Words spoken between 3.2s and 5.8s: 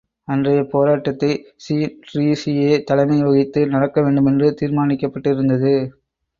வகித்து நடக்க வேண்டுமென்று தீர்மானிக்கப்பட்டிருந்தது.